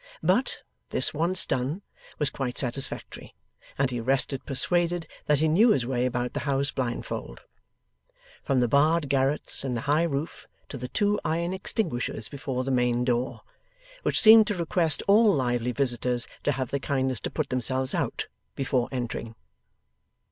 [0.23, 1.83] But, this once done,
[2.17, 3.35] was quite satisfactory,
[3.77, 7.43] and he rested persuaded, that he knew his way about the house blindfold:
[8.41, 12.71] from the barred garrets in the high roof, to the two iron extinguishers before the
[12.71, 13.41] main door
[14.01, 18.25] which seemed to request all lively visitors to have the kindness to put themselves out,
[18.55, 19.35] before entering.